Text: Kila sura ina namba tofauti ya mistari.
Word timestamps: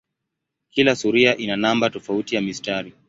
Kila 0.69 0.95
sura 0.95 1.35
ina 1.35 1.57
namba 1.57 1.89
tofauti 1.89 2.35
ya 2.35 2.41
mistari. 2.41 2.93